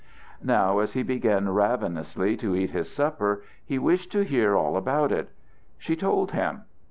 Now 0.43 0.79
as 0.79 0.93
he 0.93 1.03
began 1.03 1.49
ravenously 1.49 2.35
to 2.37 2.55
eat 2.55 2.71
his 2.71 2.91
supper 2.91 3.43
he 3.63 3.77
wished 3.77 4.11
to 4.13 4.23
hear 4.25 4.55
all 4.55 4.75
about 4.75 5.11
it. 5.11 5.29
She 5.77 5.95
told 5.95 6.31
him. 6.31 6.63